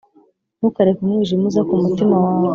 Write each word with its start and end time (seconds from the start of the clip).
ntukareke 0.57 0.99
umwijima 1.03 1.43
uza 1.49 1.61
ku 1.67 1.73
mutima 1.83 2.15
wawe 2.23 2.49